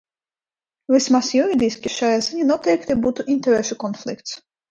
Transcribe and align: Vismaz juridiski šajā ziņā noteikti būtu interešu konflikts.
Vismaz 0.93 1.27
juridiski 1.39 1.91
šajā 1.97 2.23
ziņā 2.29 2.47
noteikti 2.53 2.99
būtu 3.05 3.27
interešu 3.35 3.79
konflikts. 3.87 4.35